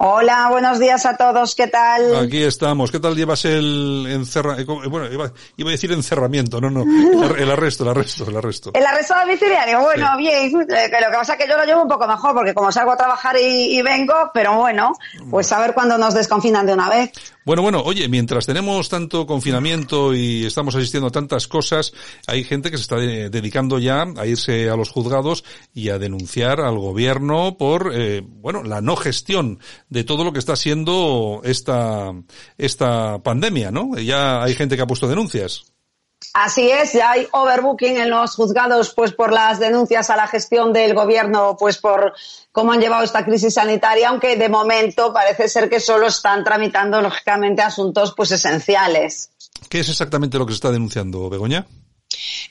[0.00, 2.14] Hola, buenos días a todos, ¿qué tal?
[2.14, 2.92] Aquí estamos.
[2.92, 4.84] ¿Qué tal llevas el encerramiento?
[4.84, 6.84] Eh, bueno, iba, a decir encerramiento, no, no,
[7.34, 8.70] el arresto, el arresto, el arresto.
[8.74, 12.06] El arresto domiciliario, bueno, bien, lo que pasa es que yo lo llevo un poco
[12.06, 14.92] mejor, porque como salgo a trabajar y, y vengo, pero bueno,
[15.32, 17.10] pues a ver cuándo nos desconfinan de una vez.
[17.48, 21.94] Bueno, bueno, oye, mientras tenemos tanto confinamiento y estamos asistiendo a tantas cosas,
[22.26, 26.60] hay gente que se está dedicando ya a irse a los juzgados y a denunciar
[26.60, 32.12] al gobierno por, eh, bueno, la no gestión de todo lo que está siendo esta,
[32.58, 33.96] esta pandemia, ¿no?
[33.96, 35.72] Ya hay gente que ha puesto denuncias.
[36.34, 40.72] Así es, ya hay overbooking en los juzgados pues por las denuncias a la gestión
[40.72, 42.12] del gobierno pues por
[42.52, 47.00] cómo han llevado esta crisis sanitaria, aunque de momento parece ser que solo están tramitando
[47.00, 49.30] lógicamente asuntos pues esenciales.
[49.68, 51.66] ¿Qué es exactamente lo que se está denunciando, Begoña?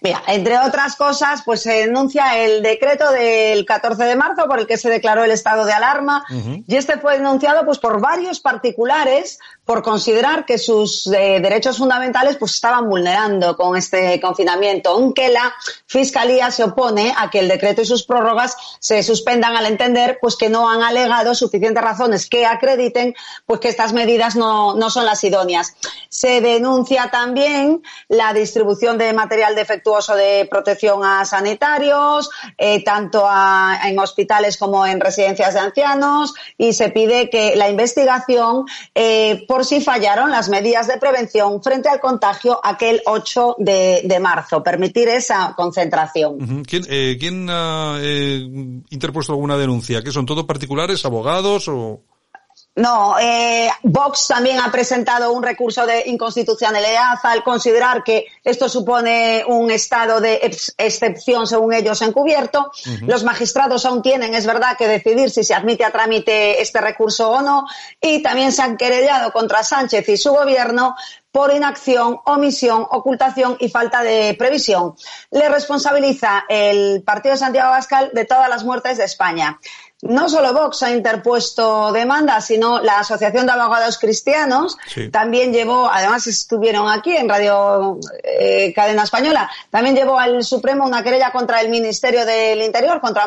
[0.00, 4.66] Mira, entre otras cosas, pues se denuncia el decreto del 14 de marzo por el
[4.66, 6.24] que se declaró el estado de alarma
[6.66, 12.36] y este fue denunciado pues por varios particulares por considerar que sus eh, derechos fundamentales
[12.36, 15.52] pues estaban vulnerando con este confinamiento, aunque la
[15.86, 20.36] fiscalía se opone a que el decreto y sus prórrogas se suspendan al entender pues
[20.36, 25.04] que no han alegado suficientes razones que acrediten pues que estas medidas no, no son
[25.04, 25.74] las idóneas.
[26.16, 33.28] Se denuncia también la distribución de material defectuoso de protección a sanitarios, eh, tanto
[33.84, 39.66] en hospitales como en residencias de ancianos, y se pide que la investigación eh, por
[39.66, 45.52] si fallaron las medidas de prevención frente al contagio aquel 8 de, marzo, permitir esa
[45.54, 46.64] concentración.
[46.64, 47.98] ¿Quién, eh, ¿quién ha
[48.88, 50.02] interpuesto alguna denuncia?
[50.02, 52.00] ¿Que son todos particulares, abogados o...?
[52.76, 59.44] No, eh, Vox también ha presentado un recurso de inconstitucionalidad al considerar que esto supone
[59.46, 60.40] un estado de
[60.76, 62.70] excepción, según ellos, encubierto.
[63.06, 67.30] Los magistrados aún tienen, es verdad, que decidir si se admite a trámite este recurso
[67.30, 67.66] o no.
[67.98, 70.96] Y también se han querellado contra Sánchez y su gobierno
[71.36, 74.94] por inacción, omisión, ocultación y falta de previsión.
[75.30, 79.58] Le responsabiliza el Partido de Santiago Abascal de todas las muertes de España.
[80.02, 84.76] No solo Vox ha interpuesto demanda, sino la Asociación de Abogados Cristianos
[85.10, 91.02] también llevó, además estuvieron aquí en Radio eh, Cadena Española, también llevó al Supremo una
[91.02, 93.26] querella contra el Ministerio del Interior, contra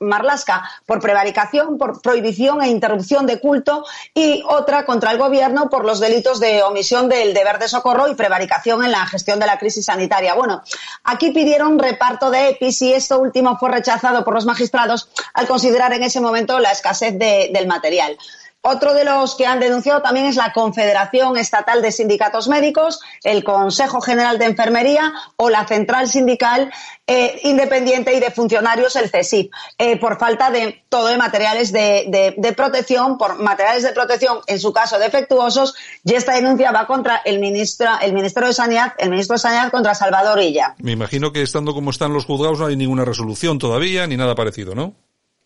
[0.00, 5.84] Marlasca, por prevaricación, por prohibición e interrupción de culto y otra contra el Gobierno por
[5.84, 9.56] los delitos de omisión del deber de socorro y prevaricación en la gestión de la
[9.56, 10.34] crisis sanitaria.
[10.34, 10.62] Bueno,
[11.04, 15.92] aquí pidieron reparto de EPIs y esto último fue rechazado por los magistrados al considerar
[15.92, 18.18] en ese momento la escasez del material.
[18.60, 23.44] Otro de los que han denunciado también es la Confederación Estatal de Sindicatos Médicos, el
[23.44, 26.70] Consejo General de Enfermería o la Central Sindical
[27.06, 32.54] eh, Independiente y de Funcionarios, el CESIF, eh, por falta de todo de materiales de,
[32.56, 35.74] protección, por materiales de protección, en su caso defectuosos,
[36.04, 39.70] y esta denuncia va contra el ministro, el Ministerio de Sanidad, el ministro de Sanidad
[39.70, 40.74] contra Salvador Illa.
[40.78, 44.34] Me imagino que estando como están los juzgados no hay ninguna resolución todavía, ni nada
[44.34, 44.94] parecido, ¿no?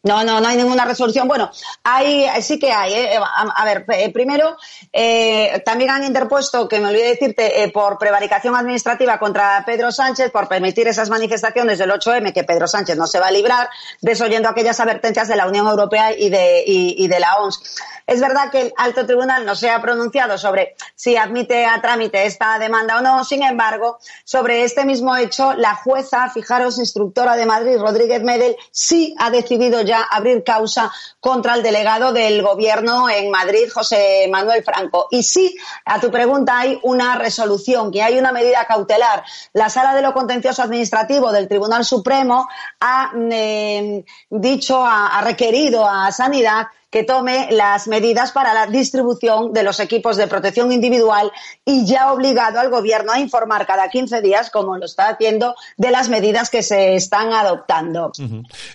[0.05, 1.29] No, no, no hay ninguna resolución.
[1.29, 1.51] Bueno,
[1.85, 2.93] hay, sí que hay.
[2.93, 3.21] ¿eh?
[3.23, 4.57] A, ver, eh, primero,
[4.93, 10.49] eh, también han interpuesto, que me olvidé decirte, por prevaricación administrativa contra Pedro Sánchez por
[10.49, 13.69] permitir esas manifestaciones del 8M que Pedro Sánchez no se va a librar,
[14.01, 17.61] desoyendo aquellas advertencias de la Unión Europea y de, y de la OMS.
[18.07, 22.27] Es verdad que el alto tribunal no se ha pronunciado sobre si admite a trámite
[22.27, 23.25] esta demanda o no.
[23.25, 29.15] Sin embargo, sobre este mismo hecho, la jueza, fijaros, instructora de Madrid, Rodríguez Medel, sí
[29.19, 35.09] ha decidido ya abrir causa contra el delegado del gobierno en Madrid, José Manuel Franco.
[35.11, 39.25] Y sí, a tu pregunta, hay una resolución, que hay una medida cautelar.
[39.53, 42.49] La Sala de lo Contencioso Administrativo del Tribunal Supremo
[42.81, 49.63] ha eh, dicho, ha requerido a Sanidad que tome las medidas para la distribución de
[49.63, 51.33] los equipos de protección individual
[51.65, 55.55] y ya ha obligado al Gobierno a informar cada 15 días, como lo está haciendo,
[55.79, 58.13] de las medidas que se están adoptando.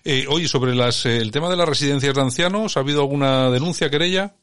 [0.03, 3.51] Eh, oye, sobre las, eh, el tema de las residencias de ancianos, ¿ha habido alguna
[3.51, 4.33] denuncia, querella?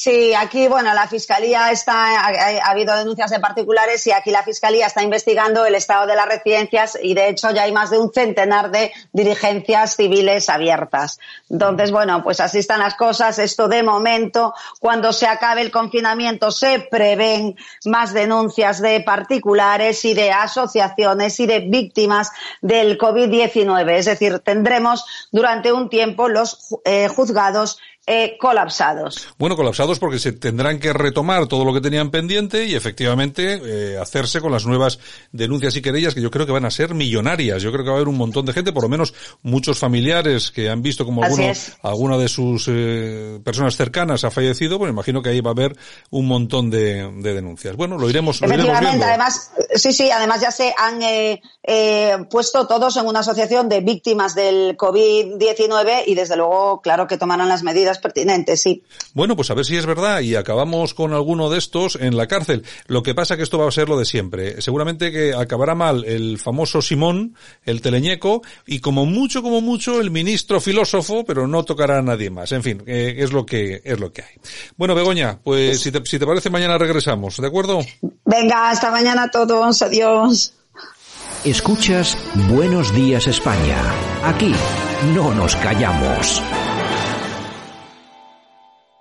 [0.00, 4.86] Sí, aquí, bueno, la Fiscalía está, ha, habido denuncias de particulares y aquí la Fiscalía
[4.86, 8.12] está investigando el estado de las residencias y de hecho ya hay más de un
[8.12, 11.18] centenar de diligencias civiles abiertas.
[11.50, 13.40] Entonces, bueno, pues así están las cosas.
[13.40, 20.14] Esto de momento, cuando se acabe el confinamiento, se prevén más denuncias de particulares y
[20.14, 22.30] de asociaciones y de víctimas
[22.62, 23.90] del COVID-19.
[23.96, 27.80] Es decir, tendremos durante un tiempo los eh, juzgados
[28.10, 29.28] eh, colapsados.
[29.36, 33.98] Bueno, colapsados porque se tendrán que retomar todo lo que tenían pendiente y efectivamente eh,
[33.98, 34.98] hacerse con las nuevas
[35.30, 37.60] denuncias y querellas que yo creo que van a ser millonarias.
[37.60, 39.12] Yo creo que va a haber un montón de gente, por lo menos
[39.42, 41.52] muchos familiares que han visto como alguno,
[41.82, 45.76] alguna de sus eh, personas cercanas ha fallecido, pues imagino que ahí va a haber
[46.08, 47.76] un montón de, denuncias.
[47.76, 53.06] Bueno, lo iremos, lo iremos además, sí, sí, además ya se han puesto todos en
[53.06, 57.97] una asociación de víctimas del COVID-19 y desde luego, claro que tomarán las medidas
[58.56, 58.82] sí.
[59.14, 62.26] Bueno, pues a ver si es verdad y acabamos con alguno de estos en la
[62.26, 62.64] cárcel.
[62.86, 64.60] Lo que pasa que esto va a ser lo de siempre.
[64.60, 67.34] Seguramente que acabará mal el famoso Simón,
[67.64, 72.30] el teleñeco, y como mucho, como mucho, el ministro filósofo, pero no tocará a nadie
[72.30, 72.52] más.
[72.52, 74.34] En fin, eh, es lo que, es lo que hay.
[74.76, 77.80] Bueno, Begoña, pues si te, si te parece mañana regresamos, ¿de acuerdo?
[78.24, 79.82] Venga, hasta mañana a todos.
[79.82, 80.54] Adiós.
[81.44, 82.18] Escuchas
[82.50, 83.78] Buenos Días España.
[84.24, 84.52] Aquí
[85.14, 86.42] no nos callamos.